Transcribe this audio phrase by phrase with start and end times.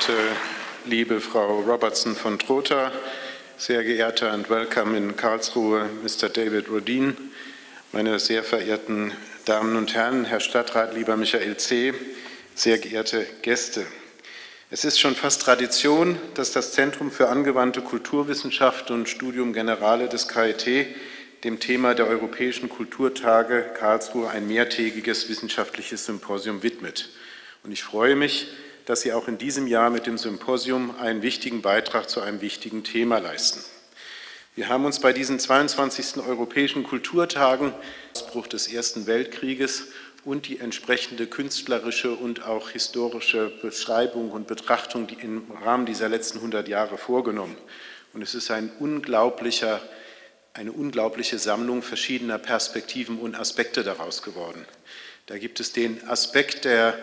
[0.00, 0.36] geehrte
[0.86, 2.90] liebe Frau Robertson von Trotha,
[3.58, 6.30] sehr geehrter und welcome in Karlsruhe Mr.
[6.30, 7.14] David Rodin,
[7.92, 9.12] meine sehr verehrten
[9.44, 11.92] Damen und Herren, Herr Stadtrat, lieber Michael C.,
[12.54, 13.84] sehr geehrte Gäste.
[14.70, 20.28] Es ist schon fast Tradition, dass das Zentrum für angewandte Kulturwissenschaft und Studium Generale des
[20.28, 20.86] KIT
[21.44, 27.10] dem Thema der Europäischen Kulturtage Karlsruhe ein mehrtägiges wissenschaftliches Symposium widmet.
[27.62, 28.46] Und ich freue mich,
[28.86, 32.84] dass Sie auch in diesem Jahr mit dem Symposium einen wichtigen Beitrag zu einem wichtigen
[32.84, 33.60] Thema leisten.
[34.54, 36.18] Wir haben uns bei diesen 22.
[36.26, 37.72] Europäischen Kulturtagen
[38.14, 39.84] Ausbruch des Ersten Weltkrieges
[40.24, 46.68] und die entsprechende künstlerische und auch historische Beschreibung und Betrachtung im Rahmen dieser letzten 100
[46.68, 47.56] Jahre vorgenommen.
[48.12, 49.80] Und es ist ein unglaublicher
[50.52, 54.66] eine unglaubliche Sammlung verschiedener Perspektiven und Aspekte daraus geworden.
[55.26, 56.98] Da gibt es den Aspekt der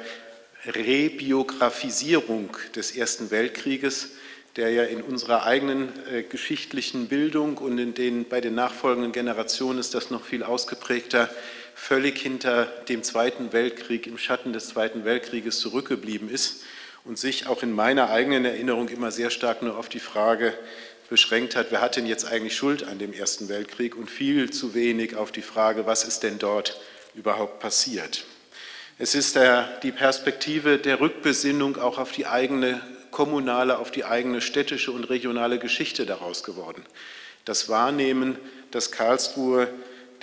[0.66, 4.12] Rebiografisierung des Ersten Weltkrieges,
[4.56, 9.80] der ja in unserer eigenen äh, geschichtlichen Bildung und in den, bei den nachfolgenden Generationen
[9.80, 11.30] ist das noch viel ausgeprägter,
[11.76, 16.64] völlig hinter dem Zweiten Weltkrieg, im Schatten des Zweiten Weltkrieges zurückgeblieben ist
[17.06, 20.54] und sich auch in meiner eigenen Erinnerung immer sehr stark nur auf die Frage
[21.08, 24.74] beschränkt hat, wer hat denn jetzt eigentlich Schuld an dem Ersten Weltkrieg und viel zu
[24.74, 26.82] wenig auf die Frage, was ist denn dort
[27.14, 28.26] überhaupt passiert.
[29.00, 32.82] Es ist der, die Perspektive der Rückbesinnung auch auf die eigene
[33.12, 36.84] kommunale, auf die eigene städtische und regionale Geschichte daraus geworden.
[37.46, 38.40] Das Wahrnehmen,
[38.72, 39.68] dass Karlsruhe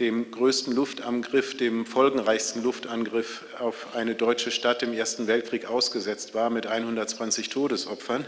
[0.01, 6.51] dem größten Luftangriff, dem folgenreichsten Luftangriff auf eine deutsche Stadt im Ersten Weltkrieg ausgesetzt war
[6.51, 8.25] mit 120 Todesopfern,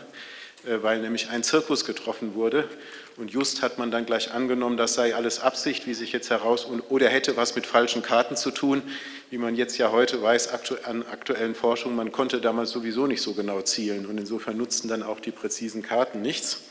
[0.65, 2.69] äh, weil nämlich ein Zirkus getroffen wurde.
[3.17, 6.67] Und just hat man dann gleich angenommen, das sei alles Absicht, wie sich jetzt heraus,
[6.67, 8.83] oder hätte was mit falschen Karten zu tun,
[9.31, 10.50] wie man jetzt ja heute weiß
[10.84, 15.03] an aktuellen Forschungen, man konnte damals sowieso nicht so genau zielen und insofern nutzten dann
[15.03, 16.65] auch die präzisen Karten nichts.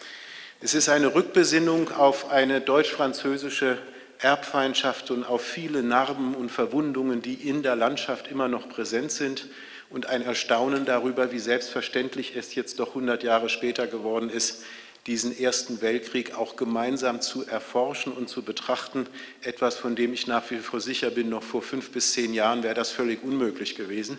[0.61, 3.79] Es ist eine Rückbesinnung auf eine deutsch-französische
[4.19, 9.47] Erbfeindschaft und auf viele Narben und Verwundungen, die in der Landschaft immer noch präsent sind
[9.89, 14.63] und ein Erstaunen darüber, wie selbstverständlich es jetzt doch 100 Jahre später geworden ist,
[15.07, 19.05] diesen Ersten Weltkrieg auch gemeinsam zu erforschen und zu betrachten.
[19.41, 22.63] Etwas, von dem ich nach wie vor sicher bin, noch vor fünf bis zehn Jahren
[22.63, 24.17] wäre das völlig unmöglich gewesen.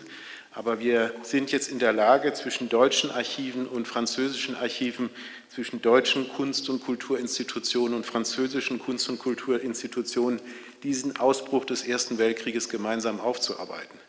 [0.51, 5.09] Aber wir sind jetzt in der Lage, zwischen deutschen Archiven und französischen Archiven,
[5.49, 10.41] zwischen deutschen Kunst- und Kulturinstitutionen und französischen Kunst- und Kulturinstitutionen
[10.83, 13.99] diesen Ausbruch des Ersten Weltkrieges gemeinsam aufzuarbeiten.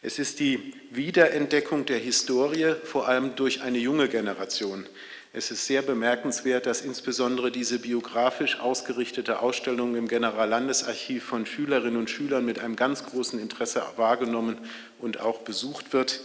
[0.00, 4.86] Es ist die Wiederentdeckung der Historie, vor allem durch eine junge Generation.
[5.34, 12.08] Es ist sehr bemerkenswert, dass insbesondere diese biografisch ausgerichtete Ausstellung im Generallandesarchiv von Schülerinnen und
[12.08, 14.56] Schülern mit einem ganz großen Interesse wahrgenommen
[14.98, 16.22] und auch besucht wird.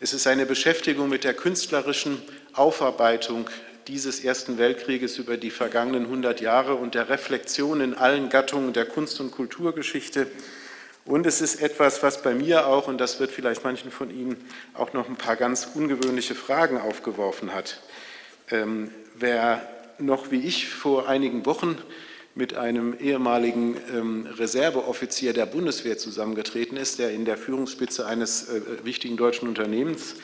[0.00, 2.20] Es ist eine Beschäftigung mit der künstlerischen
[2.52, 3.48] Aufarbeitung
[3.86, 8.84] dieses Ersten Weltkrieges über die vergangenen 100 Jahre und der Reflexion in allen Gattungen der
[8.84, 10.26] Kunst- und Kulturgeschichte.
[11.04, 14.36] Und es ist etwas, was bei mir auch, und das wird vielleicht manchen von Ihnen
[14.74, 17.80] auch noch ein paar ganz ungewöhnliche Fragen aufgeworfen hat.
[18.50, 19.62] Ähm, wer
[19.98, 21.78] noch wie ich vor einigen Wochen
[22.34, 28.84] mit einem ehemaligen ähm, Reserveoffizier der Bundeswehr zusammengetreten ist, der in der Führungsspitze eines äh,
[28.84, 30.16] wichtigen deutschen Unternehmens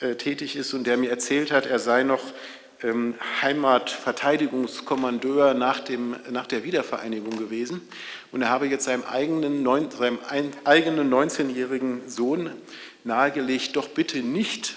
[0.00, 2.22] äh, tätig ist und der mir erzählt hat, er sei noch
[2.82, 7.82] ähm, Heimatverteidigungskommandeur nach, dem, nach der Wiedervereinigung gewesen.
[8.32, 10.18] Und er habe jetzt seinem eigenen, seinem
[10.64, 12.50] eigenen 19-jährigen Sohn
[13.04, 14.74] nahegelegt, doch bitte nicht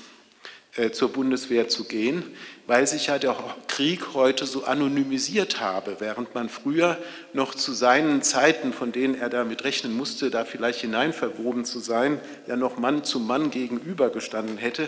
[0.75, 2.23] äh, zur Bundeswehr zu gehen,
[2.71, 3.35] weil sich ja der
[3.67, 6.97] Krieg heute so anonymisiert habe, während man früher
[7.33, 12.21] noch zu seinen Zeiten, von denen er damit rechnen musste, da vielleicht hineinverwoben zu sein,
[12.47, 14.87] ja noch Mann zu Mann gegenübergestanden hätte,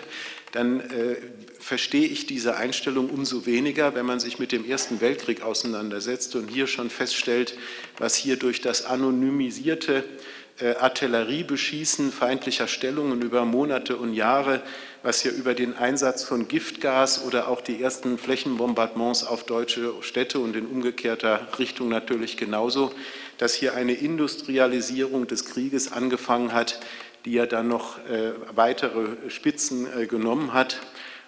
[0.54, 1.18] dann äh,
[1.60, 6.48] verstehe ich diese Einstellung umso weniger, wenn man sich mit dem Ersten Weltkrieg auseinandersetzt und
[6.48, 7.58] hier schon feststellt,
[7.98, 10.06] was hier durch das anonymisierte
[10.62, 14.62] äh, Artilleriebeschießen feindlicher Stellungen über Monate und Jahre,
[15.04, 20.40] was hier über den Einsatz von Giftgas oder auch die ersten Flächenbombardements auf deutsche Städte
[20.40, 22.94] und in umgekehrter Richtung natürlich genauso,
[23.38, 26.80] dass hier eine Industrialisierung des Krieges angefangen hat,
[27.26, 30.80] die ja dann noch äh, weitere Spitzen äh, genommen hat.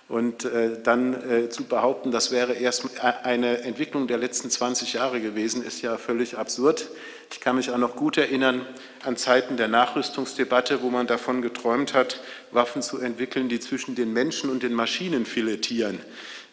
[0.07, 5.19] Und äh, dann äh, zu behaupten, das wäre erst eine Entwicklung der letzten 20 Jahre
[5.19, 6.89] gewesen, ist ja völlig absurd.
[7.31, 8.67] Ich kann mich auch noch gut erinnern
[9.03, 12.21] an Zeiten der Nachrüstungsdebatte, wo man davon geträumt hat,
[12.51, 15.99] Waffen zu entwickeln, die zwischen den Menschen und den Maschinen filetieren.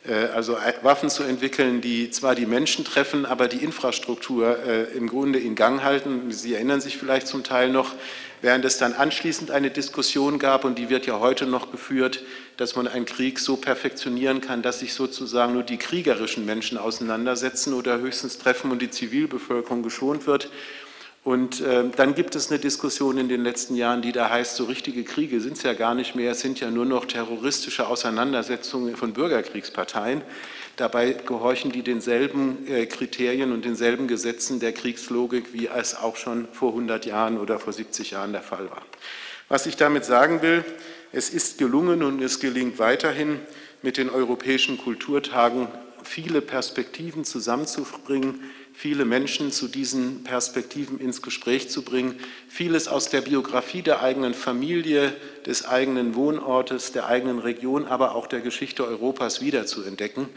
[0.06, 5.08] Äh, also Waffen zu entwickeln, die zwar die Menschen treffen, aber die Infrastruktur äh, im
[5.08, 6.30] Grunde in Gang halten.
[6.30, 7.94] Sie erinnern sich vielleicht zum Teil noch,
[8.40, 12.22] während es dann anschließend eine Diskussion gab, und die wird ja heute noch geführt,
[12.56, 17.72] dass man einen Krieg so perfektionieren kann, dass sich sozusagen nur die kriegerischen Menschen auseinandersetzen
[17.72, 20.50] oder höchstens treffen und die Zivilbevölkerung geschont wird.
[21.24, 24.64] Und äh, dann gibt es eine Diskussion in den letzten Jahren, die da heißt, so
[24.64, 28.96] richtige Kriege sind es ja gar nicht mehr, es sind ja nur noch terroristische Auseinandersetzungen
[28.96, 30.22] von Bürgerkriegsparteien.
[30.76, 36.48] Dabei gehorchen die denselben äh, Kriterien und denselben Gesetzen der Kriegslogik, wie es auch schon
[36.52, 38.82] vor 100 Jahren oder vor 70 Jahren der Fall war.
[39.48, 40.64] Was ich damit sagen will,
[41.12, 43.38] es ist gelungen und es gelingt weiterhin,
[43.82, 45.68] mit den europäischen Kulturtagen
[46.04, 48.40] viele Perspektiven zusammenzubringen,
[48.72, 54.34] viele Menschen zu diesen Perspektiven ins Gespräch zu bringen, vieles aus der Biografie der eigenen
[54.34, 55.12] Familie,
[55.46, 60.28] des eigenen Wohnortes, der eigenen Region, aber auch der Geschichte Europas wiederzuentdecken.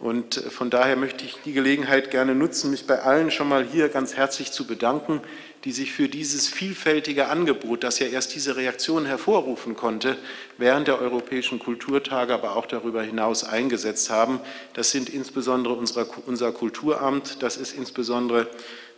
[0.00, 3.64] Und äh, von daher möchte ich die Gelegenheit gerne nutzen, mich bei allen schon mal
[3.64, 5.20] hier ganz herzlich zu bedanken,
[5.64, 10.16] die sich für dieses vielfältige Angebot, das ja erst diese Reaktion hervorrufen konnte,
[10.56, 14.40] während der Europäischen Kulturtage, aber auch darüber hinaus eingesetzt haben.
[14.72, 18.48] Das sind insbesondere unser Kulturamt, das ist insbesondere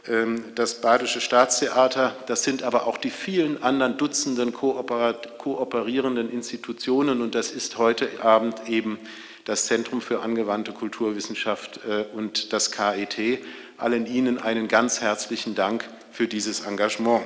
[0.06, 7.34] ähm, das Badische Staatstheater, das sind aber auch die vielen anderen Dutzenden kooperierenden Institutionen und
[7.34, 9.00] das ist heute Abend eben
[9.44, 13.41] das Zentrum für angewandte Kulturwissenschaft äh, und das KIT.
[13.77, 17.23] Allen Ihnen einen ganz herzlichen Dank für dieses Engagement.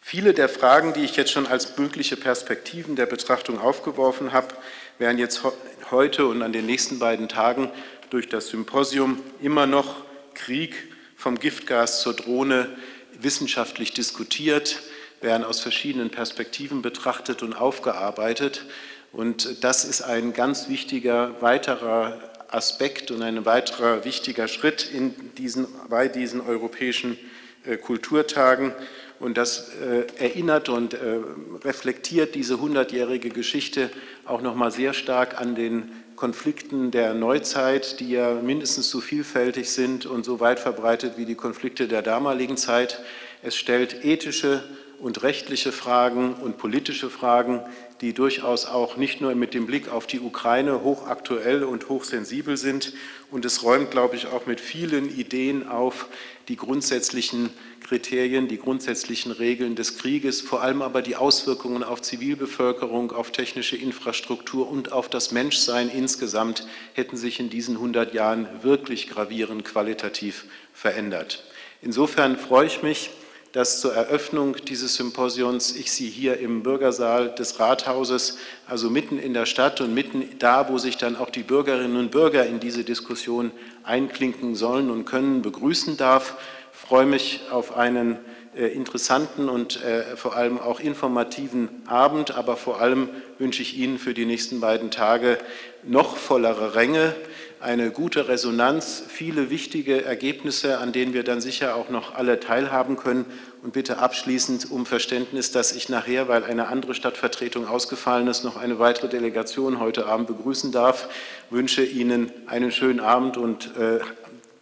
[0.00, 4.54] Viele der Fragen, die ich jetzt schon als mögliche Perspektiven der Betrachtung aufgeworfen habe,
[4.98, 5.42] werden jetzt
[5.90, 7.70] heute und an den nächsten beiden Tagen
[8.10, 10.04] durch das Symposium immer noch
[10.34, 10.74] Krieg
[11.16, 12.68] vom Giftgas zur Drohne
[13.12, 14.80] wissenschaftlich diskutiert,
[15.20, 18.64] werden aus verschiedenen Perspektiven betrachtet und aufgearbeitet.
[19.12, 22.18] Und das ist ein ganz wichtiger weiterer
[22.48, 27.16] Aspekt und ein weiterer wichtiger Schritt in diesen, bei diesen europäischen
[27.64, 28.72] äh, Kulturtagen.
[29.18, 31.18] Und das äh, erinnert und äh,
[31.62, 33.90] reflektiert diese hundertjährige Geschichte
[34.24, 39.70] auch noch mal sehr stark an den Konflikten der Neuzeit, die ja mindestens so vielfältig
[39.70, 43.02] sind und so weit verbreitet wie die Konflikte der damaligen Zeit.
[43.42, 44.62] Es stellt ethische
[44.98, 47.62] und rechtliche Fragen und politische Fragen,
[48.00, 52.94] die durchaus auch nicht nur mit dem Blick auf die Ukraine hochaktuell und hochsensibel sind.
[53.30, 56.08] Und es räumt, glaube ich, auch mit vielen Ideen auf
[56.48, 57.50] die grundsätzlichen
[57.80, 63.76] Kriterien, die grundsätzlichen Regeln des Krieges, vor allem aber die Auswirkungen auf Zivilbevölkerung, auf technische
[63.76, 70.44] Infrastruktur und auf das Menschsein insgesamt hätten sich in diesen 100 Jahren wirklich gravierend qualitativ
[70.72, 71.44] verändert.
[71.82, 73.10] Insofern freue ich mich,
[73.52, 79.34] dass zur Eröffnung dieses Symposions ich Sie hier im Bürgersaal des Rathauses, also mitten in
[79.34, 82.84] der Stadt und mitten da, wo sich dann auch die Bürgerinnen und Bürger in diese
[82.84, 83.50] Diskussion
[83.82, 86.36] einklinken sollen und können, begrüßen darf.
[86.72, 88.18] Ich freue mich auf einen
[88.56, 93.08] äh, interessanten und äh, vor allem auch informativen Abend, aber vor allem
[93.38, 95.38] wünsche ich Ihnen für die nächsten beiden Tage
[95.82, 97.14] noch vollere Ränge,
[97.60, 102.96] eine gute Resonanz, viele wichtige Ergebnisse, an denen wir dann sicher auch noch alle teilhaben
[102.96, 103.26] können.
[103.62, 108.56] Und bitte abschließend um Verständnis, dass ich nachher, weil eine andere Stadtvertretung ausgefallen ist, noch
[108.56, 111.10] eine weitere Delegation heute Abend begrüßen darf.
[111.46, 114.00] Ich wünsche Ihnen einen schönen Abend und äh,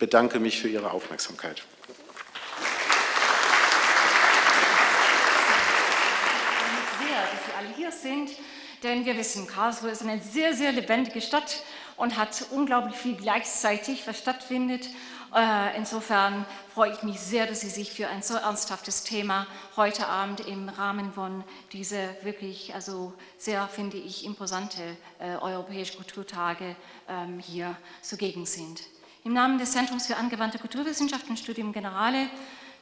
[0.01, 1.63] bedanke mich für Ihre Aufmerksamkeit.
[6.99, 8.31] Sehr, dass Sie alle hier sind,
[8.83, 11.63] denn wir wissen, Karlsruhe ist eine sehr, sehr lebendige Stadt
[11.99, 14.89] und hat unglaublich viel gleichzeitig, was stattfindet.
[15.35, 20.07] Äh, insofern freue ich mich sehr, dass Sie sich für ein so ernsthaftes Thema heute
[20.07, 26.77] Abend im Rahmen von dieser wirklich, also sehr, finde ich, imposante äh, Europäische Kulturtage
[27.09, 28.81] ähm, hier zugegen sind.
[29.25, 32.31] Im Namen des Zentrums für angewandte Kulturwissenschaften Studium Generale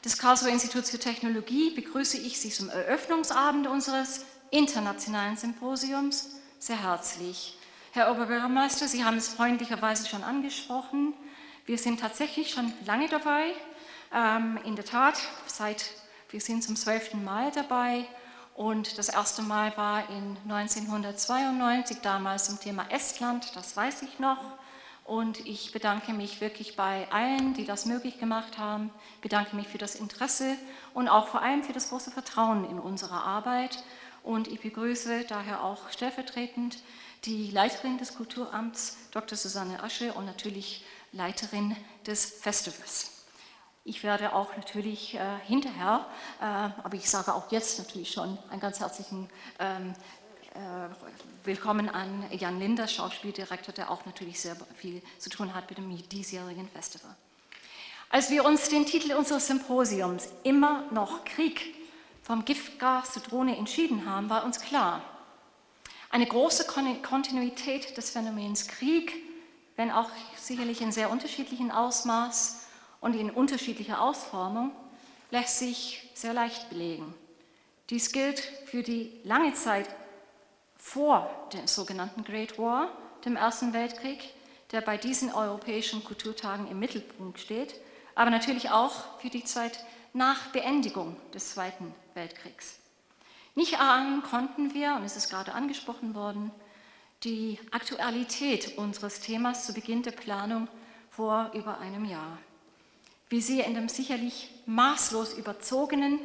[0.04, 7.58] des Karlsruher Instituts für Technologie begrüße ich Sie zum Eröffnungsabend unseres internationalen Symposiums sehr herzlich.
[7.96, 11.14] Herr Oberbürgermeister, Sie haben es freundlicherweise schon angesprochen.
[11.64, 13.52] Wir sind tatsächlich schon lange dabei.
[14.14, 15.92] Ähm, in der Tat, seit,
[16.28, 18.04] wir sind zum zwölften Mal dabei.
[18.54, 24.44] Und das erste Mal war in 1992, damals zum Thema Estland, das weiß ich noch.
[25.04, 28.90] Und ich bedanke mich wirklich bei allen, die das möglich gemacht haben,
[29.22, 30.58] bedanke mich für das Interesse
[30.92, 33.82] und auch vor allem für das große Vertrauen in unsere Arbeit.
[34.22, 36.76] Und ich begrüße daher auch stellvertretend
[37.26, 39.36] die Leiterin des Kulturamts, Dr.
[39.36, 43.10] Susanne Asche, und natürlich Leiterin des Festivals.
[43.84, 46.06] Ich werde auch natürlich äh, hinterher,
[46.40, 49.28] äh, aber ich sage auch jetzt natürlich schon einen ganz herzlichen
[49.58, 49.94] ähm,
[51.44, 56.08] willkommen an Jan Linder, Schauspieldirektor, der auch natürlich sehr viel zu tun hat mit dem
[56.08, 57.14] diesjährigen Festival.
[58.08, 61.74] Als wir uns den Titel unseres Symposiums immer noch Krieg
[62.22, 65.02] vom Giftgas zur Drohne entschieden haben, war uns klar,
[66.16, 66.64] eine große
[67.02, 69.12] Kontinuität des Phänomens Krieg,
[69.76, 72.68] wenn auch sicherlich in sehr unterschiedlichem Ausmaß
[73.02, 74.70] und in unterschiedlicher Ausformung,
[75.30, 77.12] lässt sich sehr leicht belegen.
[77.90, 79.90] Dies gilt für die lange Zeit
[80.78, 82.88] vor dem sogenannten Great War,
[83.26, 84.32] dem Ersten Weltkrieg,
[84.72, 87.74] der bei diesen europäischen Kulturtagen im Mittelpunkt steht,
[88.14, 92.78] aber natürlich auch für die Zeit nach Beendigung des Zweiten Weltkriegs.
[93.56, 96.50] Nicht ahnen konnten wir, und es ist gerade angesprochen worden,
[97.24, 100.68] die Aktualität unseres Themas zu Beginn der Planung
[101.08, 102.36] vor über einem Jahr.
[103.30, 106.18] Wie Sie in dem sicherlich maßlos überzogenen,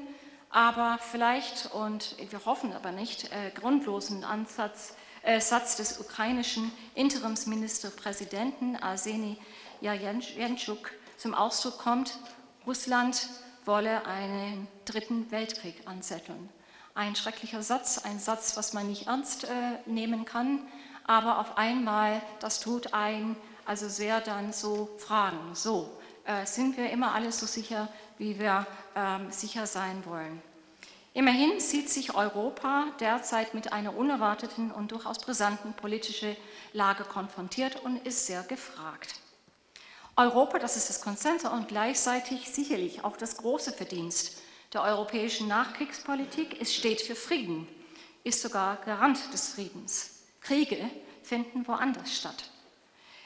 [0.50, 8.76] aber vielleicht, und wir hoffen aber nicht, äh, grundlosen Ansatz, äh, Satz des ukrainischen Interimsministerpräsidenten
[8.76, 9.38] Arseni
[9.80, 12.20] Jentschuk zum Ausdruck kommt,
[12.68, 13.30] Russland
[13.64, 16.50] wolle einen dritten Weltkrieg anzetteln.
[17.02, 19.50] Ein schrecklicher Satz, ein Satz, was man nicht ernst äh,
[19.88, 20.60] nehmen kann,
[21.08, 25.90] aber auf einmal, das tut ein, also sehr dann so fragen, so,
[26.26, 27.90] äh, sind wir immer alle so sicher,
[28.20, 30.44] wie wir ähm, sicher sein wollen.
[31.16, 36.38] Immerhin sieht sich Europa derzeit mit einer unerwarteten und durchaus brisanten politischen
[36.72, 39.16] Lage konfrontiert und ist sehr gefragt.
[40.16, 44.41] Europa, das ist das Konsens und gleichzeitig sicherlich auch das große Verdienst
[44.74, 46.62] der europäischen Nachkriegspolitik.
[46.62, 47.68] Es steht für Frieden,
[48.24, 50.24] ist sogar Garant des Friedens.
[50.42, 50.90] Kriege
[51.24, 52.50] finden woanders statt.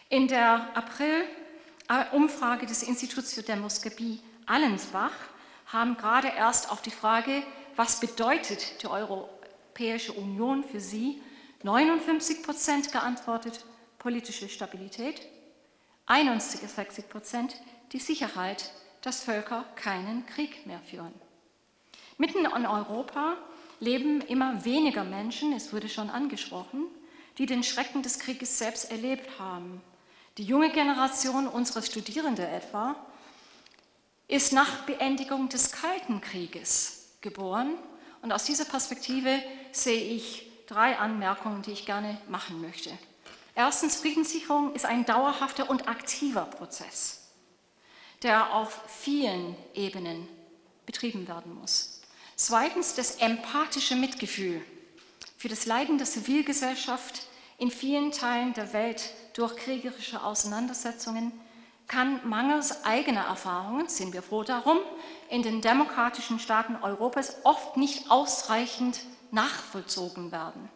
[0.10, 5.14] In der April-Umfrage des Instituts für Demoskopie Allensbach
[5.68, 7.44] haben gerade erst auf die Frage,
[7.76, 11.22] was bedeutet die Europäische Union für Sie,
[11.64, 13.66] 59 Prozent geantwortet,
[13.98, 15.22] politische Stabilität,
[16.06, 17.56] 61 Prozent
[17.92, 18.72] die Sicherheit,
[19.02, 21.25] dass Völker keinen Krieg mehr führen.
[22.18, 23.36] Mitten in Europa
[23.80, 26.86] leben immer weniger Menschen, es wurde schon angesprochen,
[27.38, 29.82] die den Schrecken des Krieges selbst erlebt haben.
[30.38, 32.96] Die junge Generation unserer Studierenden etwa
[34.28, 37.74] ist nach Beendigung des Kalten Krieges geboren.
[38.22, 39.42] Und aus dieser Perspektive
[39.72, 42.92] sehe ich drei Anmerkungen, die ich gerne machen möchte.
[43.54, 47.30] Erstens, Friedenssicherung ist ein dauerhafter und aktiver Prozess,
[48.24, 50.28] der auf vielen Ebenen
[50.86, 51.95] betrieben werden muss.
[52.38, 54.62] Zweitens das empathische Mitgefühl
[55.38, 57.22] für das Leiden der Zivilgesellschaft
[57.58, 61.32] in vielen Teilen der Welt durch kriegerische Auseinandersetzungen
[61.88, 64.80] kann mangels eigener Erfahrungen, sind wir froh darum,
[65.30, 69.00] in den demokratischen Staaten Europas oft nicht ausreichend
[69.32, 70.68] nachvollzogen werden.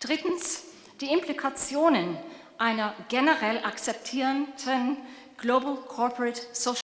[0.00, 0.62] Drittens,
[1.00, 2.18] die Implikationen
[2.58, 4.96] einer generell akzeptierenden
[5.36, 6.80] Global Corporate Social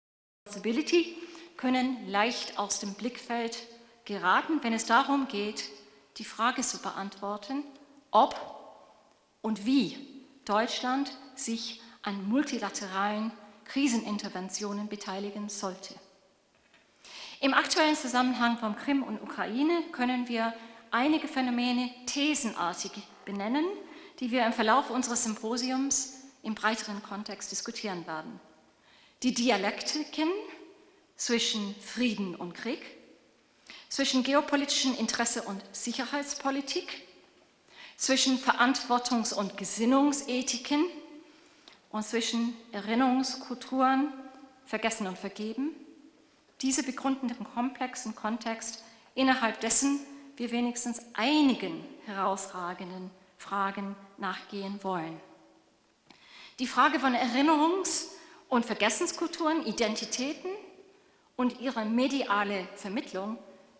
[0.47, 1.17] Responsibility
[1.57, 3.59] können leicht aus dem Blickfeld
[4.09, 5.69] geraten, wenn es darum geht,
[6.17, 7.62] die Frage zu beantworten,
[8.11, 8.35] ob
[9.43, 9.97] und wie
[10.45, 13.31] Deutschland sich an multilateralen
[13.67, 15.95] Kriseninterventionen beteiligen sollte.
[17.41, 20.55] Im aktuellen Zusammenhang von Krim und Ukraine können wir
[20.91, 22.93] einige Phänomene thesenartig
[23.27, 23.67] benennen,
[24.21, 28.41] die wir im Verlauf unseres Symposiums im breiteren Kontext diskutieren werden.
[29.23, 30.31] Die Dialektiken
[31.17, 32.81] zwischen Frieden und Krieg,
[33.88, 37.02] zwischen geopolitischem Interesse und Sicherheitspolitik,
[37.97, 40.85] zwischen Verantwortungs- und Gesinnungsethiken
[41.90, 44.12] und zwischen Erinnerungskulturen,
[44.66, 45.71] Vergessen und Vergeben.
[46.61, 50.00] Diese begründen den komplexen Kontext, innerhalb dessen
[50.37, 55.21] wir wenigstens einigen herausragenden Fragen nachgehen wollen.
[56.59, 58.07] Die Frage von Erinnerungs-
[58.49, 60.50] und Vergessenskulturen, Identitäten
[61.37, 63.38] und ihre mediale Vermittlung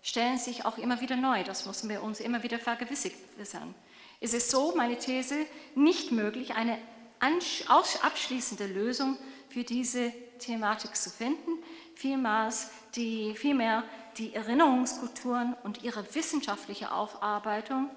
[0.08, 1.44] stellen sich auch immer wieder neu.
[1.44, 3.74] Das müssen wir uns immer wieder vergewissern.
[4.20, 5.34] Es ist so, meine These,
[5.74, 6.78] nicht möglich, eine
[7.20, 9.18] abschließende Lösung
[9.50, 11.50] für diese Thematik zu finden.
[11.94, 12.50] Vielmehr
[12.94, 13.84] die, vielmehr
[14.16, 17.90] die Erinnerungskulturen und ihre wissenschaftliche Aufarbeitung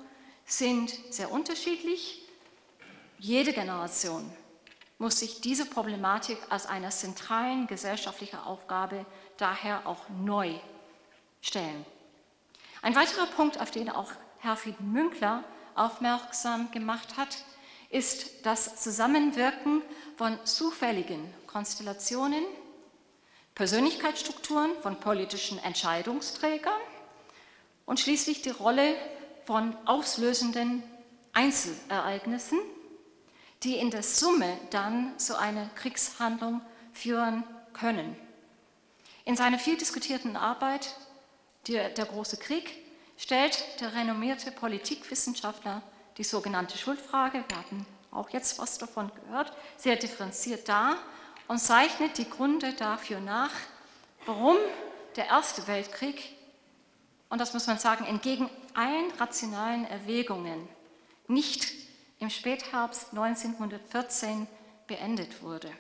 [0.45, 2.23] sind sehr unterschiedlich.
[3.19, 4.29] Jede Generation
[4.97, 9.05] muss sich diese Problematik als einer zentralen gesellschaftlichen Aufgabe
[9.37, 10.59] daher auch neu
[11.41, 11.85] stellen.
[12.83, 15.43] Ein weiterer Punkt, auf den auch Herr Frieden Münkler
[15.75, 17.37] aufmerksam gemacht hat,
[17.91, 19.83] ist das Zusammenwirken
[20.17, 22.43] von zufälligen Konstellationen,
[23.53, 26.73] Persönlichkeitsstrukturen von politischen Entscheidungsträgern
[27.85, 28.95] und schließlich die Rolle
[29.45, 30.81] von auslösenden
[31.33, 32.59] Einzelereignissen,
[33.61, 36.61] die in der Summe dann so eine Kriegshandlung
[36.93, 38.15] führen können.
[39.23, 40.95] In seiner viel diskutierten Arbeit
[41.67, 42.71] Der, der große Krieg
[43.17, 45.83] stellt der renommierte Politikwissenschaftler
[46.17, 50.97] die sogenannte Schuldfrage, wir hatten auch jetzt was davon gehört, sehr differenziert dar
[51.47, 53.51] und zeichnet die Gründe dafür nach,
[54.25, 54.57] warum
[55.15, 56.35] der Erste Weltkrieg,
[57.29, 60.67] und das muss man sagen, entgegen allen rationalen Erwägungen
[61.27, 61.73] nicht
[62.19, 64.47] im Spätherbst 1914
[64.87, 65.71] beendet wurde.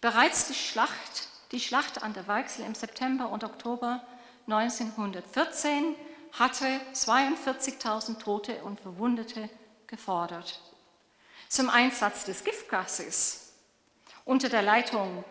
[0.00, 4.02] Bereits die Schlacht, die Schlacht an der Weichsel im September und Oktober
[4.46, 5.96] 1914
[6.32, 9.48] hatte 42.000 Tote und Verwundete
[9.86, 10.60] gefordert.
[11.48, 13.52] Zum Einsatz des Giftgases
[14.24, 15.24] unter der Leitung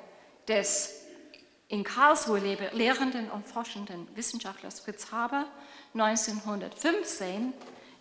[0.48, 1.04] des
[1.68, 2.40] in Karlsruhe
[2.74, 5.46] lehrenden und forschenden Wissenschaftlers Fritz Haber
[5.94, 7.54] 1915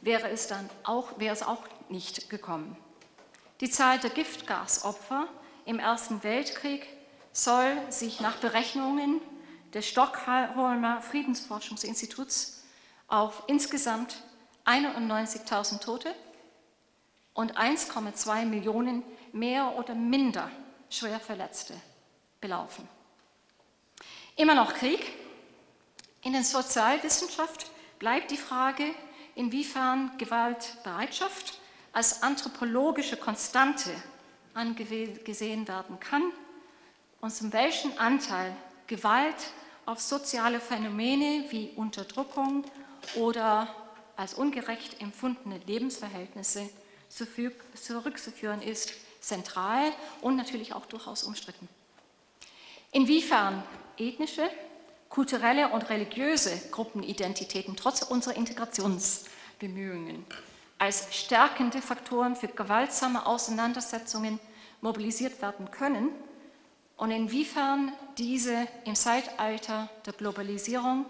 [0.02, 2.76] wäre es dann auch, wäre es auch nicht gekommen.
[3.60, 5.26] Die Zahl der Giftgasopfer
[5.64, 6.86] im Ersten Weltkrieg
[7.32, 9.20] soll sich nach Berechnungen
[9.74, 12.64] des Stockholmer Friedensforschungsinstituts
[13.08, 14.22] auf insgesamt
[14.64, 16.14] 91.000 Tote
[17.34, 19.02] und 1,2 Millionen
[19.32, 20.50] mehr oder minder
[20.90, 21.74] schwer Verletzte
[22.40, 22.86] belaufen.
[24.36, 25.12] Immer noch Krieg.
[26.22, 27.66] In der Sozialwissenschaft
[27.98, 28.84] bleibt die Frage,
[29.34, 31.58] inwiefern Gewaltbereitschaft
[31.92, 33.90] als anthropologische Konstante
[34.54, 36.22] angesehen werden kann
[37.20, 38.54] und zum welchen Anteil
[38.86, 39.36] Gewalt
[39.86, 42.64] auf soziale Phänomene wie Unterdrückung
[43.16, 43.68] oder
[44.16, 46.68] als ungerecht empfundene Lebensverhältnisse
[47.08, 51.68] zurückzuführen ist, zentral und natürlich auch durchaus umstritten.
[52.90, 53.62] Inwiefern
[53.98, 54.48] ethnische,
[55.08, 60.24] kulturelle und religiöse Gruppenidentitäten trotz unserer Integrationsbemühungen
[60.78, 64.40] als stärkende Faktoren für gewaltsame Auseinandersetzungen
[64.80, 66.08] mobilisiert werden können
[67.02, 71.04] und inwiefern diese im Zeitalter der Globalisierung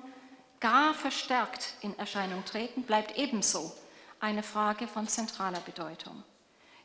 [0.59, 3.71] gar verstärkt in Erscheinung treten, bleibt ebenso
[4.19, 6.25] eine Frage von zentraler Bedeutung.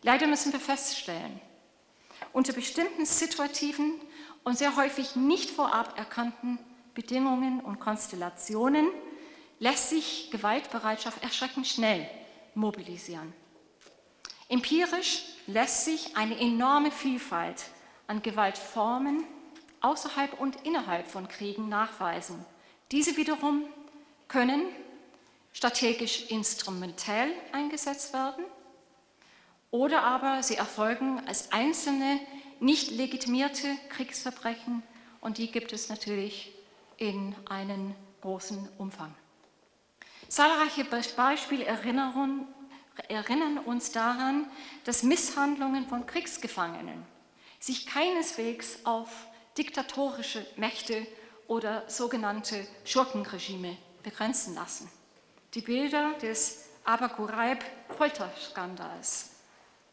[0.01, 1.39] Leider müssen wir feststellen,
[2.33, 3.93] unter bestimmten situativen
[4.43, 6.59] und sehr häufig nicht vorab erkannten
[6.93, 8.89] Bedingungen und Konstellationen
[9.59, 12.09] lässt sich Gewaltbereitschaft erschreckend schnell
[12.55, 13.31] mobilisieren.
[14.49, 17.67] Empirisch lässt sich eine enorme Vielfalt
[18.07, 19.23] an Gewaltformen
[19.81, 22.43] außerhalb und innerhalb von Kriegen nachweisen.
[22.91, 23.65] Diese wiederum
[24.27, 24.61] können
[25.53, 28.45] strategisch instrumentell eingesetzt werden
[29.71, 32.19] oder aber sie erfolgen als einzelne
[32.59, 34.83] nicht legitimierte Kriegsverbrechen
[35.21, 36.53] und die gibt es natürlich
[36.97, 39.13] in einem großen Umfang.
[40.27, 42.47] Zahlreiche Beispiele erinnern,
[43.07, 44.49] erinnern uns daran,
[44.83, 47.05] dass Misshandlungen von Kriegsgefangenen
[47.59, 49.09] sich keineswegs auf
[49.57, 51.07] diktatorische Mächte
[51.47, 54.89] oder sogenannte Schurkenregime begrenzen lassen.
[55.53, 59.31] Die Bilder des Abu Ghraib-Folterskandals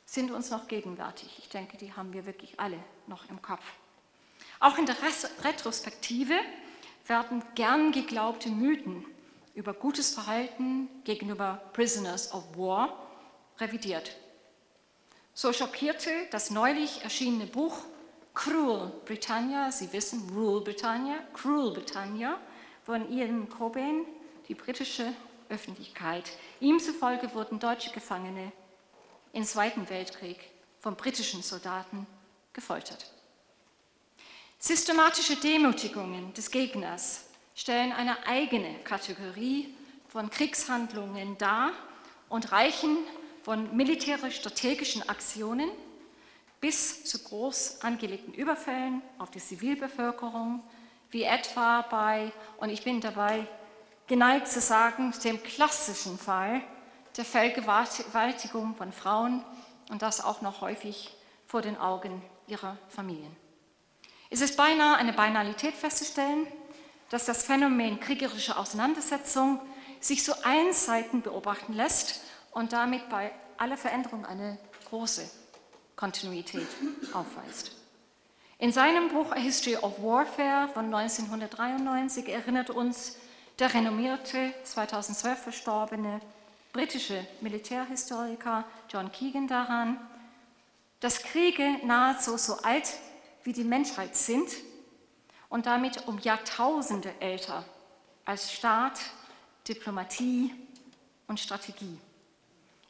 [0.04, 1.38] sind uns noch gegenwärtig.
[1.38, 3.64] Ich denke, die haben wir wirklich alle noch im Kopf.
[4.60, 4.94] Auch in der
[5.42, 6.34] Retrospektive
[7.06, 9.04] werden gern geglaubte Mythen
[9.54, 13.06] über gutes Verhalten gegenüber Prisoners of War
[13.58, 14.16] revidiert.
[15.36, 17.76] So schockierte das neulich erschienene Buch
[18.34, 22.38] Cruel Britannia, Sie wissen, Rule Britannia, Cruel Britannia,
[22.84, 24.04] von Ian Cobain,
[24.46, 25.12] die britische
[25.48, 26.30] Öffentlichkeit.
[26.60, 28.52] Ihm zufolge wurden deutsche Gefangene
[29.32, 30.38] im Zweiten Weltkrieg
[30.80, 32.06] von britischen Soldaten
[32.52, 33.10] gefoltert.
[34.60, 37.24] Systematische Demütigungen des Gegners
[37.56, 39.74] stellen eine eigene Kategorie
[40.08, 41.72] von Kriegshandlungen dar
[42.28, 42.98] und reichen
[43.44, 45.70] von militärisch-strategischen Aktionen
[46.60, 50.62] bis zu groß angelegten Überfällen auf die Zivilbevölkerung,
[51.10, 53.46] wie etwa bei, und ich bin dabei
[54.06, 56.62] geneigt zu sagen, dem klassischen Fall
[57.18, 59.44] der Vergewaltigung von Frauen
[59.90, 61.14] und das auch noch häufig
[61.46, 63.36] vor den Augen ihrer Familien.
[64.30, 66.46] Es ist beinahe eine Banalität festzustellen,
[67.10, 69.60] dass das Phänomen kriegerische Auseinandersetzung
[70.00, 72.22] sich so einseitig beobachten lässt
[72.54, 75.28] und damit bei aller Veränderung eine große
[75.96, 76.66] Kontinuität
[77.12, 77.72] aufweist.
[78.58, 83.16] In seinem Buch A History of Warfare von 1993 erinnert uns
[83.58, 86.20] der renommierte, 2012 verstorbene
[86.72, 89.98] britische Militärhistoriker John Keegan daran,
[91.00, 92.94] dass Kriege nahezu so alt
[93.44, 94.48] wie die Menschheit sind
[95.48, 97.64] und damit um Jahrtausende älter
[98.24, 98.98] als Staat,
[99.68, 100.52] Diplomatie
[101.28, 101.98] und Strategie.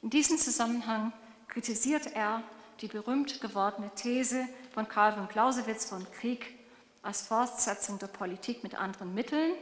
[0.05, 1.15] In diesem Zusammenhang
[1.49, 2.43] kritisiert er
[2.83, 6.59] die berühmt gewordene These von Karl von Clausewitz von Krieg
[7.01, 9.55] als Fortsetzung der Politik mit anderen Mitteln.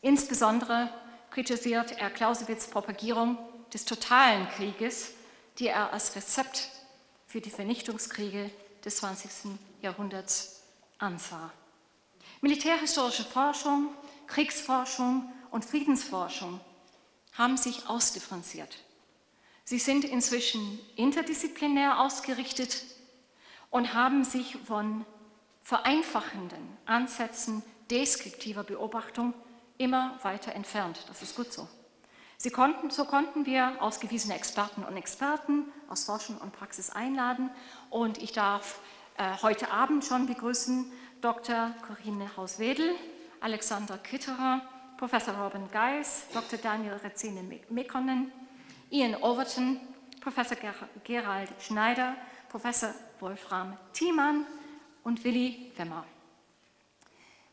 [0.00, 0.88] Insbesondere
[1.30, 3.36] kritisiert er Clausewitz Propagierung
[3.70, 5.10] des totalen Krieges,
[5.58, 6.70] die er als Rezept
[7.26, 8.50] für die Vernichtungskriege
[8.82, 9.58] des 20.
[9.82, 10.62] Jahrhunderts
[10.96, 11.52] ansah.
[12.40, 13.90] Militärhistorische Forschung,
[14.26, 16.60] Kriegsforschung und Friedensforschung
[17.34, 18.78] haben sich ausdifferenziert.
[19.70, 22.82] Sie sind inzwischen interdisziplinär ausgerichtet
[23.70, 25.06] und haben sich von
[25.62, 29.32] vereinfachenden Ansätzen deskriptiver Beobachtung
[29.78, 31.04] immer weiter entfernt.
[31.06, 31.68] Das ist gut so.
[32.36, 37.48] Sie konnten, so konnten wir ausgewiesene Experten und Experten aus Forschung und Praxis einladen
[37.90, 38.80] und ich darf
[39.18, 41.76] äh, heute Abend schon begrüßen Dr.
[41.86, 42.96] Corinne Hauswedel,
[43.38, 44.62] Alexander Kitterer,
[44.96, 46.58] Professor Robin Geis, Dr.
[46.58, 48.32] Daniel Rezine Mekonnen,
[48.92, 49.80] Ian Overton,
[50.20, 50.56] Professor
[51.04, 52.16] Gerald Schneider,
[52.48, 54.44] Professor Wolfram Thiemann
[55.04, 56.04] und Willi Wemmer.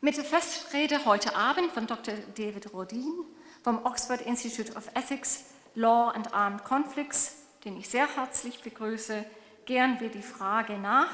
[0.02, 2.16] Mit der Festrede heute Abend von Dr.
[2.36, 3.14] David Rodin
[3.64, 9.24] vom Oxford Institute of Ethics, Law and Armed Conflicts, den ich sehr herzlich begrüße,
[9.68, 11.12] gern wir die Frage nach,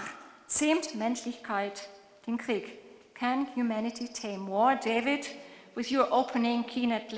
[0.48, 1.90] zähmt Menschlichkeit
[2.28, 2.80] den Krieg?
[3.14, 4.78] Can humanity tame war?
[4.78, 5.28] David,
[5.76, 7.14] with your opening keynote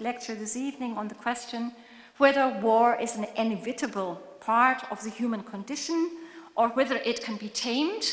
[0.00, 1.72] lecture this evening on the question
[2.18, 6.10] whether war is an inevitable part of the human condition
[6.54, 8.04] or whether it can be tamed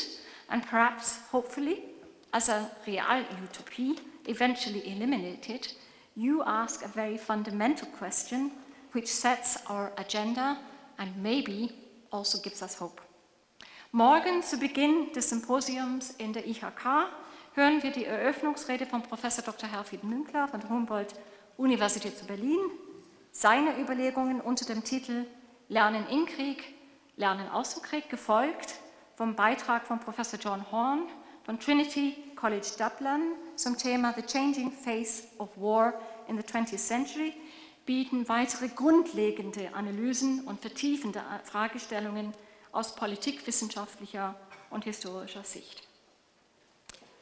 [0.48, 1.84] and perhaps, hopefully,
[2.32, 3.94] as a real utopia,
[4.26, 5.68] eventually eliminated,
[6.16, 8.52] you ask a very fundamental question
[8.92, 10.58] which sets our agenda
[10.98, 11.72] and maybe
[12.12, 13.00] also gives us hope.
[13.92, 17.08] Morgen zu Beginn des Symposiums in der IHK
[17.54, 19.68] hören wir die Eröffnungsrede von Professor Dr.
[19.68, 22.58] Herfried Münkler von der Humboldt-Universität zu Berlin
[23.32, 25.26] seine Überlegungen unter dem Titel
[25.68, 26.74] Lernen in Krieg,
[27.16, 28.74] Lernen aus dem Krieg, gefolgt
[29.16, 31.08] vom Beitrag von Professor John Horn
[31.44, 35.94] von Trinity College Dublin zum Thema The Changing Face of War
[36.28, 37.34] in the 20th Century,
[37.86, 42.32] bieten weitere grundlegende Analysen und vertiefende Fragestellungen
[42.72, 44.34] aus politikwissenschaftlicher
[44.70, 45.86] und historischer Sicht.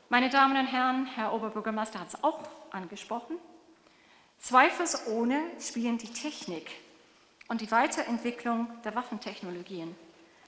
[0.09, 2.41] Meine Damen und Herren, Herr Oberbürgermeister hat es auch
[2.71, 3.37] angesprochen,
[4.41, 6.71] Zweifelsohne spielen die Technik
[7.49, 9.95] und die Weiterentwicklung der Waffentechnologien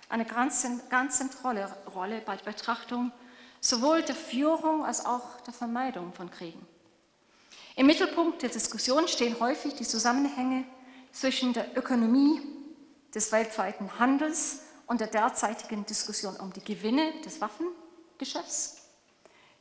[0.09, 3.13] eine ganz, ganz zentrale Rolle bei der Betrachtung
[3.61, 6.67] sowohl der Führung als auch der Vermeidung von Kriegen.
[7.77, 10.65] Im Mittelpunkt der Diskussion stehen häufig die Zusammenhänge
[11.13, 12.41] zwischen der Ökonomie
[13.15, 18.80] des weltweiten Handels und der derzeitigen Diskussion um die Gewinne des Waffengeschäfts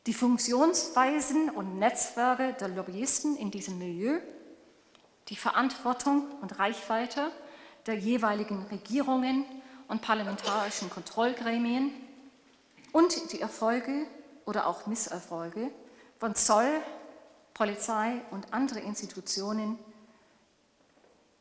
[0.07, 4.19] die Funktionsweisen und Netzwerke der Lobbyisten in diesem Milieu,
[5.27, 7.31] die Verantwortung und Reichweite
[7.85, 9.45] der jeweiligen Regierungen
[9.87, 11.91] und parlamentarischen Kontrollgremien
[12.91, 14.07] und die Erfolge
[14.45, 15.71] oder auch Misserfolge
[16.17, 16.81] von Zoll,
[17.53, 19.77] Polizei und anderen Institutionen,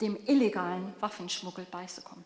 [0.01, 2.25] dem illegalen Waffenschmuggel beizukommen.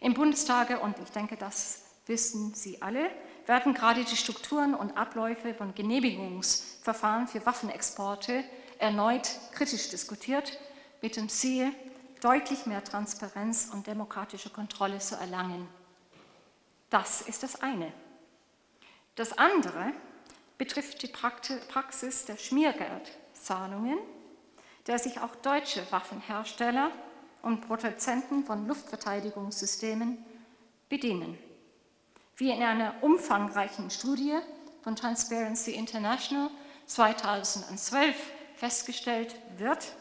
[0.00, 3.10] Im Bundestage, und ich denke, das wissen Sie alle,
[3.48, 8.44] werden gerade die Strukturen und Abläufe von Genehmigungsverfahren für Waffenexporte
[8.78, 10.58] erneut kritisch diskutiert,
[11.00, 11.72] mit dem Ziel,
[12.20, 15.66] deutlich mehr Transparenz und demokratische Kontrolle zu erlangen.
[16.90, 17.92] Das ist das eine.
[19.14, 19.92] Das andere
[20.58, 23.98] betrifft die Praxis der Schmiergeldzahlungen,
[24.86, 26.90] der sich auch deutsche Waffenhersteller
[27.42, 30.18] und Produzenten von Luftverteidigungssystemen
[30.88, 31.38] bedienen.
[32.38, 34.38] Wie in einer umfangreichen Studie
[34.82, 36.50] von Transparency International
[36.86, 38.14] 2012
[38.54, 39.92] festgestellt wird,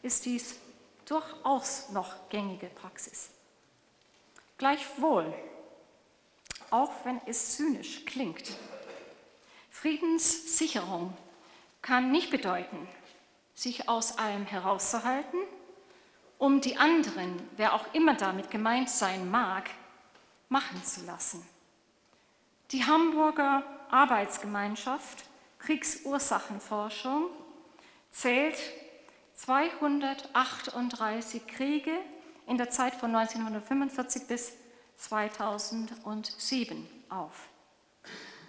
[0.00, 0.56] ist dies
[1.04, 3.28] durchaus noch gängige Praxis.
[4.56, 5.34] Gleichwohl,
[6.70, 8.56] auch wenn es zynisch klingt,
[9.70, 11.14] Friedenssicherung
[11.82, 12.88] kann nicht bedeuten,
[13.54, 15.40] sich aus allem herauszuhalten,
[16.38, 19.68] um die anderen, wer auch immer damit gemeint sein mag,
[20.48, 21.46] machen zu lassen.
[22.72, 25.24] Die Hamburger Arbeitsgemeinschaft
[25.60, 27.26] Kriegsursachenforschung
[28.10, 28.56] zählt
[29.34, 31.92] 238 Kriege
[32.48, 34.52] in der Zeit von 1945 bis
[34.96, 37.48] 2007 auf.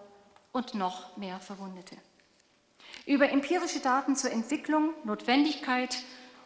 [0.51, 1.97] und noch mehr Verwundete.
[3.05, 5.97] Über empirische Daten zur Entwicklung, Notwendigkeit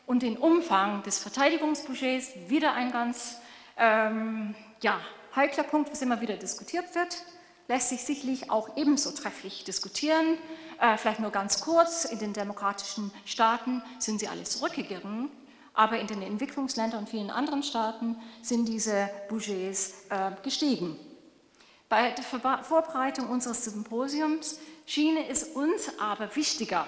[0.06, 3.38] und den Umfang des Verteidigungsbudgets, wieder ein ganz
[3.78, 5.00] ähm, ja,
[5.36, 7.24] heikler Punkt, was immer wieder diskutiert wird,
[7.68, 10.38] lässt sich sicherlich auch ebenso trefflich diskutieren.
[10.80, 15.30] Äh, vielleicht nur ganz kurz, in den demokratischen Staaten sind sie alle zurückgegangen,
[15.78, 21.00] aber in den Entwicklungsländern und vielen anderen Staaten sind diese Budgets äh, gestiegen.
[21.88, 22.24] Bei der
[22.64, 26.88] Vorbereitung unseres Symposiums schien es uns aber wichtiger,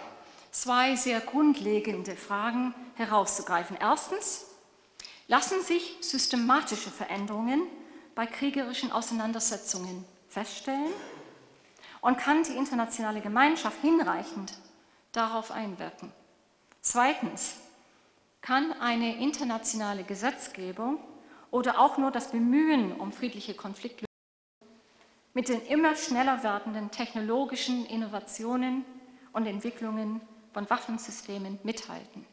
[0.49, 3.77] zwei sehr grundlegende Fragen herauszugreifen.
[3.79, 4.47] Erstens,
[5.27, 7.61] lassen sich systematische Veränderungen
[8.15, 10.91] bei kriegerischen Auseinandersetzungen feststellen
[12.01, 14.55] und kann die internationale Gemeinschaft hinreichend
[15.11, 16.11] darauf einwirken.
[16.81, 17.53] Zweitens,
[18.41, 20.99] kann eine internationale Gesetzgebung
[21.51, 24.09] oder auch nur das Bemühen um friedliche Konfliktlösungen
[25.33, 28.83] mit den immer schneller werdenden technologischen Innovationen
[29.31, 30.21] und Entwicklungen
[30.53, 32.25] von Waffensystemen mithalten.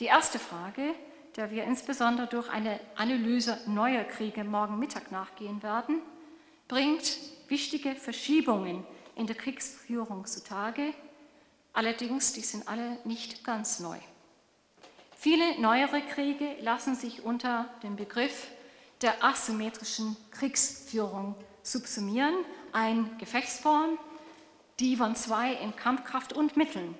[0.00, 0.94] Die erste Frage,
[1.36, 6.00] der wir insbesondere durch eine Analyse neuer Kriege morgen Mittag nachgehen werden,
[6.68, 8.84] bringt wichtige Verschiebungen
[9.16, 10.92] in der Kriegsführung zutage.
[11.72, 13.98] Allerdings, die sind alle nicht ganz neu.
[15.24, 18.48] Viele neuere Kriege lassen sich unter dem Begriff
[19.00, 22.34] der asymmetrischen Kriegsführung subsumieren,
[22.72, 23.98] eine Gefechtsform,
[24.80, 26.94] die von zwei in Kampfkraft und Mitteln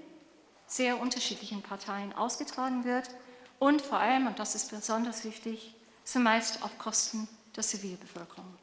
[0.66, 3.10] sehr unterschiedlichen Parteien ausgetragen wird
[3.58, 8.56] und vor allem, und das ist besonders wichtig, zumeist auf Kosten der Zivilbevölkerung.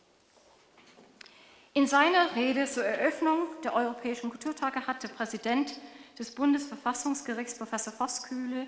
[1.76, 5.80] In seiner Rede zur Eröffnung der Europäischen Kulturtage hat der Präsident
[6.17, 8.65] des Bundesverfassungsgerichts, Professor Vosskühle,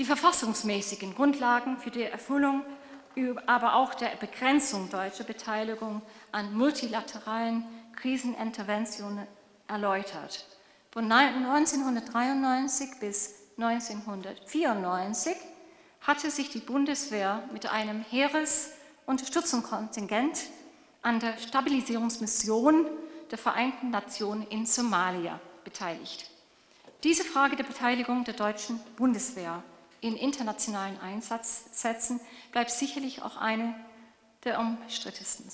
[0.00, 2.64] die verfassungsmäßigen Grundlagen für die Erfüllung,
[3.46, 6.00] aber auch der Begrenzung deutscher Beteiligung
[6.32, 9.26] an multilateralen Kriseninterventionen
[9.68, 10.46] erläutert.
[10.90, 15.36] Von 1993 bis 1994
[16.00, 20.44] hatte sich die Bundeswehr mit einem Heeresunterstützungskontingent
[21.02, 22.86] an der Stabilisierungsmission
[23.30, 26.30] der Vereinten Nationen in Somalia beteiligt.
[27.04, 29.62] Diese Frage der Beteiligung der deutschen Bundeswehr
[30.00, 32.20] in internationalen Einsatzsätzen
[32.52, 33.74] bleibt sicherlich auch eine
[34.44, 35.46] der umstrittensten.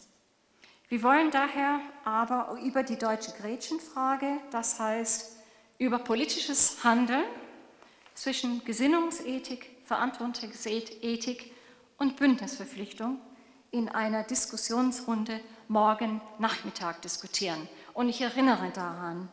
[0.89, 5.37] Wir wollen daher aber über die deutsche Gretchenfrage, das heißt
[5.79, 7.25] über politisches Handeln
[8.15, 11.53] zwischen Gesinnungsethik, Verantwortungsethik
[11.99, 13.19] und Bündnisverpflichtung
[13.73, 17.69] in einer Diskussionsrunde morgen Nachmittag diskutieren.
[17.93, 19.29] Und ich erinnere daran,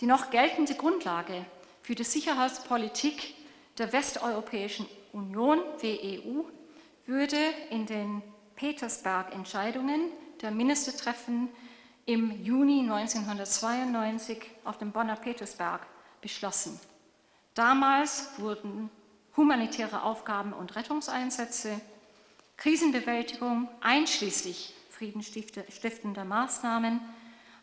[0.00, 1.44] die noch geltende Grundlage
[1.82, 3.34] für die Sicherheitspolitik
[3.78, 6.44] der Westeuropäischen Union, WEU,
[7.06, 7.36] würde
[7.70, 8.22] in den
[8.56, 10.10] Petersberg-Entscheidungen
[10.42, 11.48] der Ministertreffen
[12.06, 15.86] im Juni 1992 auf dem Bonner Petersberg
[16.20, 16.78] beschlossen.
[17.54, 18.90] Damals wurden
[19.36, 21.80] humanitäre Aufgaben und Rettungseinsätze,
[22.56, 27.00] Krisenbewältigung einschließlich friedenstiftender Maßnahmen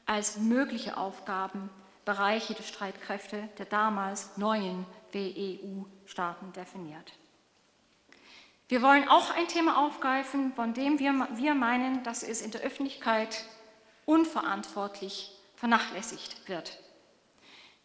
[0.05, 7.13] als mögliche Aufgabenbereiche der Streitkräfte der damals neuen WEU-Staaten definiert.
[8.67, 12.61] Wir wollen auch ein Thema aufgreifen, von dem wir, wir meinen, dass es in der
[12.61, 13.45] Öffentlichkeit
[14.05, 16.79] unverantwortlich vernachlässigt wird.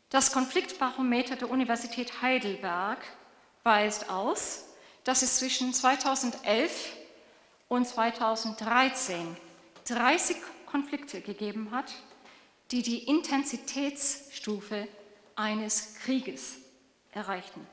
[0.08, 2.98] Das Konfliktbarometer der Universität Heidelberg
[3.62, 4.64] weist aus,
[5.04, 6.96] dass es zwischen 2011
[7.68, 9.36] und 2013
[9.84, 11.92] 30 Konflikte gegeben hat,
[12.70, 14.88] die die Intensitätsstufe
[15.36, 16.58] eines Krieges
[17.12, 17.66] erreichten.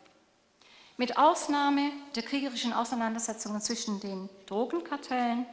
[0.97, 5.45] Mit Ausnahme der kriegerischen Auseinandersetzungen zwischen den Drogenkartellen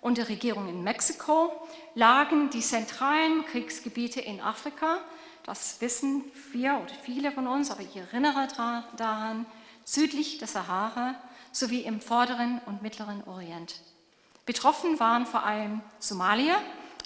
[0.00, 1.52] und der Regierung in Mexiko
[1.94, 4.98] lagen die zentralen Kriegsgebiete in Afrika,
[5.44, 8.46] das wissen wir oder viele von uns, aber ich erinnere
[8.96, 9.46] daran,
[9.84, 11.14] südlich der Sahara
[11.50, 13.80] sowie im vorderen und mittleren Orient.
[14.46, 16.56] Betroffen waren vor allem Somalia,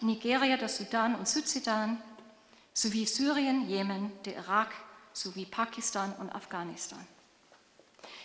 [0.00, 2.02] Nigeria, der Sudan und Südsudan
[2.72, 4.72] sowie Syrien, Jemen, der Irak
[5.14, 7.06] sowie Pakistan und Afghanistan.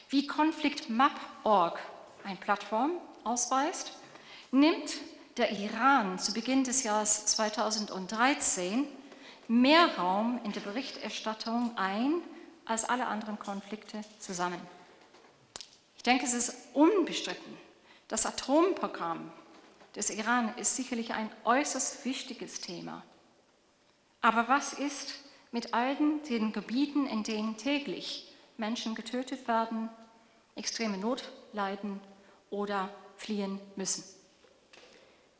[0.09, 1.79] Wie ConflictMap.org
[2.25, 2.91] eine Plattform
[3.23, 3.93] ausweist,
[4.51, 4.97] nimmt
[5.37, 8.85] der Iran zu Beginn des Jahres 2013
[9.47, 12.21] mehr Raum in der Berichterstattung ein
[12.65, 14.59] als alle anderen Konflikte zusammen.
[15.95, 17.57] Ich denke, es ist unbestritten.
[18.07, 19.31] Das Atomprogramm
[19.95, 23.03] des Iran ist sicherlich ein äußerst wichtiges Thema.
[24.21, 25.13] Aber was ist
[25.51, 29.89] mit all den Gebieten, in denen täglich Menschen getötet werden,
[30.55, 31.99] extreme Not leiden
[32.49, 34.03] oder fliehen müssen.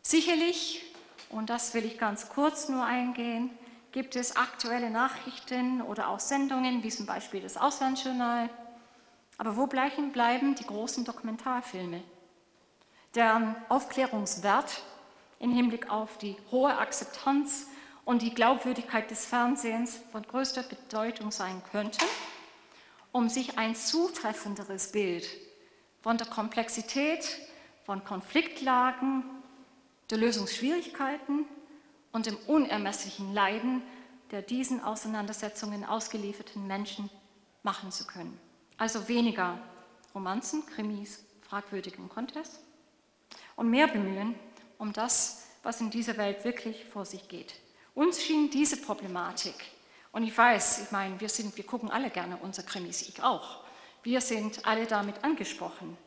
[0.01, 0.83] Sicherlich,
[1.29, 3.51] und das will ich ganz kurz nur eingehen,
[3.91, 8.49] gibt es aktuelle Nachrichten oder auch Sendungen, wie zum Beispiel das Auslandsjournal,
[9.37, 12.03] Aber wo bleiben, bleiben die großen Dokumentarfilme,
[13.15, 14.83] deren Aufklärungswert
[15.39, 17.67] im Hinblick auf die hohe Akzeptanz
[18.09, 22.03] und die Glaubwürdigkeit des Fernsehens von größter Bedeutung sein könnten,
[23.11, 25.29] um sich ein zutreffenderes Bild
[26.01, 27.37] von der Komplexität
[27.85, 29.23] von Konfliktlagen,
[30.09, 31.45] der Lösungsschwierigkeiten
[32.11, 33.83] und dem unermesslichen Leiden
[34.31, 37.11] der diesen Auseinandersetzungen ausgelieferten Menschen
[37.61, 38.39] machen zu können.
[38.79, 39.59] Also weniger
[40.15, 42.59] Romanzen, Krimis, fragwürdigen Contest
[43.55, 44.33] und mehr bemühen
[44.79, 47.53] um das, was in dieser Welt wirklich vor sich geht.
[47.99, 49.55] Uns schien diese Problematik,
[50.13, 53.57] und ich weiß, ich meine, wir, sind, wir gucken alle gerne unsere Krimis, ich auch,
[54.03, 55.97] wir sind alle damit angesprochen.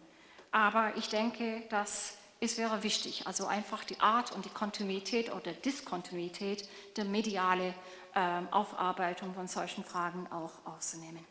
[0.52, 5.52] Aber ich denke, dass es wäre wichtig, also einfach die Art und die Kontinuität oder
[5.52, 7.74] Diskontinuität der mediale
[8.14, 11.22] äh, Aufarbeitung von solchen Fragen auch auszunehmen.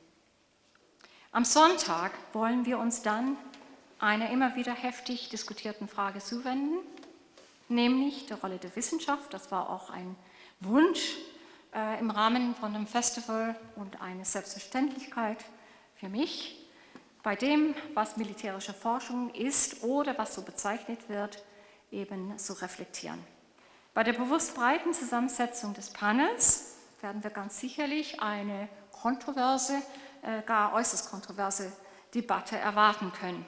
[1.31, 3.35] Am Sonntag wollen wir uns dann
[3.97, 6.77] einer immer wieder heftig diskutierten Frage zuwenden,
[7.67, 9.33] nämlich der Rolle der Wissenschaft.
[9.33, 10.15] Das war auch ein
[10.61, 11.17] Wunsch
[11.73, 15.43] äh, im Rahmen von einem Festival und eine Selbstverständlichkeit
[15.95, 16.57] für mich
[17.23, 21.43] bei dem, was militärische Forschung ist oder was so bezeichnet wird,
[21.91, 23.19] eben zu reflektieren.
[23.93, 29.81] Bei der bewusst breiten Zusammensetzung des Panels werden wir ganz sicherlich eine kontroverse,
[30.21, 31.71] äh, gar äußerst kontroverse
[32.13, 33.45] Debatte erwarten können.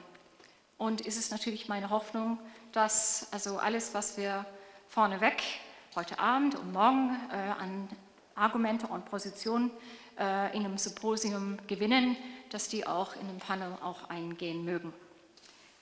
[0.76, 2.38] Und ist es natürlich meine Hoffnung,
[2.72, 4.44] dass also alles, was wir
[4.88, 5.42] vorneweg
[5.96, 7.88] heute Abend und morgen äh, an
[8.34, 9.70] Argumente und Positionen
[10.18, 12.16] äh, in einem Symposium gewinnen,
[12.50, 14.92] dass die auch in dem Panel auch eingehen mögen.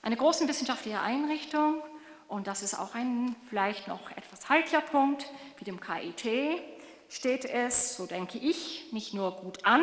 [0.03, 1.83] Eine große wissenschaftliche Einrichtung,
[2.29, 5.27] und das ist auch ein vielleicht noch etwas heikler Punkt,
[5.59, 6.61] wie dem KIT,
[7.09, 9.83] steht es, so denke ich, nicht nur gut an,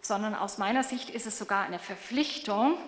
[0.00, 2.78] sondern aus meiner Sicht ist es sogar eine Verpflichtung,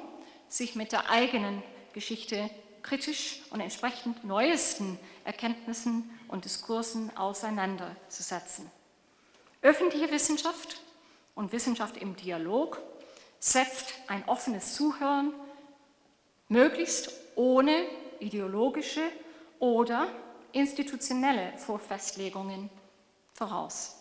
[0.49, 2.49] sich mit der eigenen Geschichte
[2.87, 8.71] kritisch und entsprechend neuesten Erkenntnissen und Diskursen auseinanderzusetzen.
[9.63, 10.81] Öffentliche Wissenschaft
[11.35, 12.81] und Wissenschaft im Dialog
[13.41, 15.33] setzt ein offenes Zuhören,
[16.49, 17.87] möglichst ohne
[18.21, 19.03] ideologische
[19.59, 20.09] oder
[20.53, 22.71] institutionelle Vorfestlegungen
[23.35, 23.97] voraus.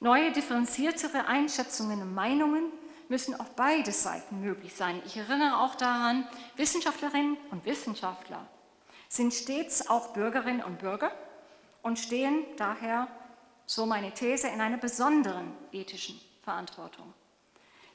[0.00, 2.72] Neue, differenziertere Einschätzungen und Meinungen
[3.12, 5.02] müssen auf beide Seiten möglich sein.
[5.04, 8.48] Ich erinnere auch daran, Wissenschaftlerinnen und Wissenschaftler
[9.08, 11.12] sind stets auch Bürgerinnen und Bürger
[11.82, 13.08] und stehen daher,
[13.66, 17.12] so meine These, in einer besonderen ethischen Verantwortung.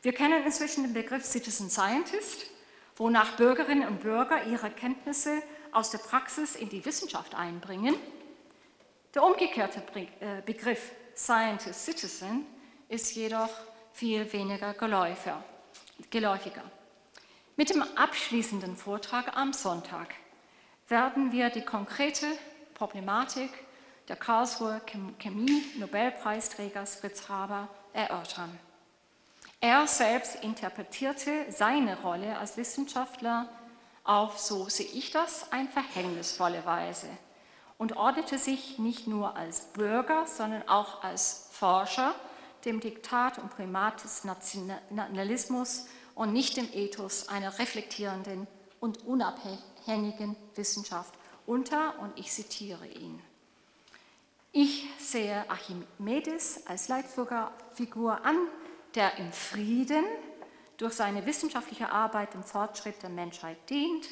[0.04, 2.52] Wir kennen inzwischen den Begriff Citizen Scientist,
[2.96, 7.96] wonach Bürgerinnen und Bürger ihre Kenntnisse aus der Praxis in die Wissenschaft einbringen.
[9.16, 12.46] Der umgekehrte äh, Begriff Scientist Citizen
[12.88, 13.50] ist jedoch
[13.98, 15.42] viel weniger geläufiger.
[17.56, 20.14] Mit dem abschließenden Vortrag am Sonntag
[20.88, 22.28] werden wir die konkrete
[22.76, 23.50] Problematik
[24.08, 24.82] der Karlsruher
[25.18, 28.60] Chemie-Nobelpreisträgers Fritz Haber erörtern.
[29.60, 33.50] Er selbst interpretierte seine Rolle als Wissenschaftler
[34.04, 37.10] auf, so sehe ich das, eine verhängnisvolle Weise
[37.80, 42.14] und ordnete sich nicht nur als Bürger, sondern auch als Forscher
[42.68, 48.46] dem Diktat und Primat des Nationalismus und nicht dem Ethos einer reflektierenden
[48.80, 51.14] und unabhängigen Wissenschaft
[51.48, 53.22] unter, und ich zitiere ihn.
[54.52, 58.36] Ich sehe Archimedes als Leitfigur an,
[58.96, 60.04] der im Frieden
[60.78, 64.08] durch seine wissenschaftliche Arbeit dem Fortschritt der Menschheit dient,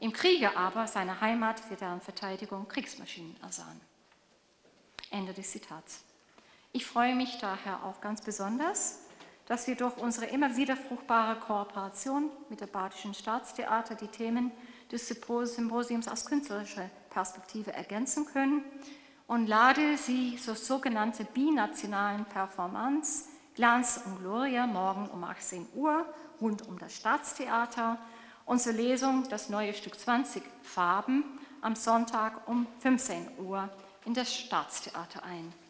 [0.00, 3.80] im Kriege aber seine Heimat für deren Verteidigung Kriegsmaschinen ersahen.
[5.10, 6.03] Ende des Zitats.
[6.76, 8.98] Ich freue mich daher auch ganz besonders,
[9.46, 14.50] dass wir durch unsere immer wieder fruchtbare Kooperation mit der Badischen Staatstheater die Themen
[14.90, 18.64] des Symposiums aus künstlerischer Perspektive ergänzen können
[19.28, 26.04] und lade Sie zur sogenannten binationalen Performance Glanz und Gloria morgen um 18 Uhr
[26.40, 27.98] rund um das Staatstheater.
[28.46, 33.70] Unsere Lesung, das neue Stück 20 Farben, am Sonntag um 15 Uhr
[34.04, 35.63] in das Staatstheater ein.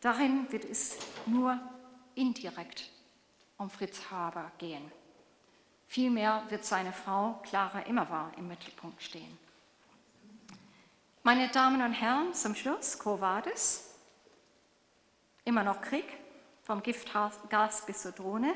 [0.00, 0.96] Darin wird es
[1.26, 1.58] nur
[2.14, 2.90] indirekt
[3.56, 4.92] um Fritz Haber gehen.
[5.88, 9.38] Vielmehr wird seine Frau Clara Immerwahr im Mittelpunkt stehen.
[11.22, 13.18] Meine Damen und Herren, zum Schluss, Quo?
[15.44, 16.06] Immer noch Krieg?
[16.68, 18.54] vom Giftgas bis zur Drohne.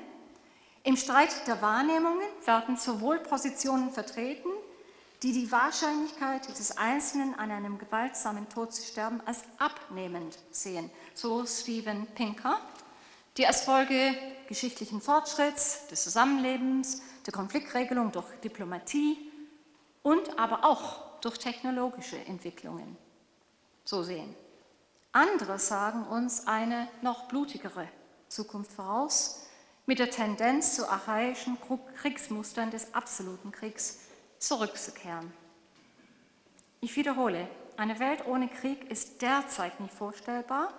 [0.83, 4.51] Im Streit der Wahrnehmungen werden sowohl Positionen vertreten,
[5.23, 11.47] die die Wahrscheinlichkeit des Einzelnen an einem gewaltsamen Tod zu sterben als abnehmend sehen, so
[11.47, 12.59] Steven Pinker,
[13.37, 14.15] die als Folge
[14.49, 19.17] geschichtlichen Fortschritts, des Zusammenlebens, der Konfliktregelung durch Diplomatie
[20.03, 22.97] und aber auch durch technologische Entwicklungen
[23.85, 24.35] so sehen.
[25.13, 27.87] Andere sagen uns eine noch blutigere
[28.29, 29.47] Zukunft voraus,
[29.87, 31.59] mit der Tendenz zu archaischen
[31.97, 33.99] Kriegsmustern des absoluten Kriegs
[34.43, 35.33] zurückzukehren.
[36.81, 40.75] Ich wiederhole, eine Welt ohne Krieg ist derzeit nicht vorstellbar.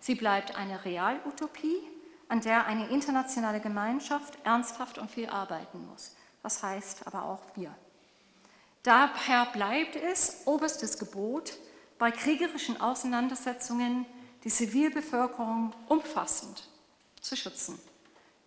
[0.00, 1.80] Sie bleibt eine Realutopie,
[2.28, 6.16] an der eine internationale Gemeinschaft ernsthaft und viel arbeiten muss.
[6.42, 7.72] Das heißt aber auch wir.
[8.82, 11.58] Daher bleibt es oberstes Gebot,
[11.98, 14.04] bei kriegerischen Auseinandersetzungen
[14.44, 16.68] die Zivilbevölkerung umfassend
[17.20, 17.78] zu schützen.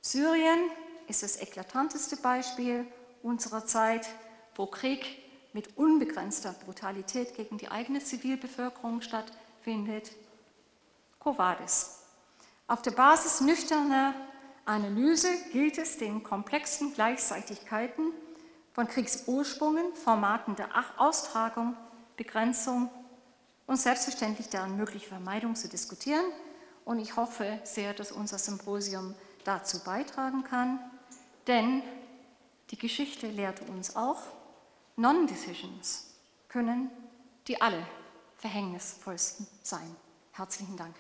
[0.02, 0.60] Syrien
[1.08, 2.86] ist das eklatanteste Beispiel
[3.24, 4.08] unserer Zeit,
[4.60, 5.06] wo Krieg
[5.54, 10.12] mit unbegrenzter Brutalität gegen die eigene Zivilbevölkerung stattfindet.
[11.18, 12.02] Covadis.
[12.68, 14.14] Auf der Basis nüchterner
[14.66, 18.12] Analyse gilt es, den komplexen Gleichzeitigkeiten
[18.74, 21.78] von Kriegsursprungen, Formaten der Austragung,
[22.18, 22.90] Begrenzung
[23.66, 26.26] und selbstverständlich deren mögliche Vermeidung zu diskutieren.
[26.84, 30.80] Und ich hoffe sehr, dass unser Symposium dazu beitragen kann,
[31.48, 31.82] denn
[32.72, 34.22] die Geschichte lehrt uns auch,
[35.00, 36.08] Non-Decisions
[36.50, 36.92] können
[37.48, 37.88] die alle
[38.36, 39.96] verhängnisvollsten sein.
[40.34, 40.94] Herzlichen Dank.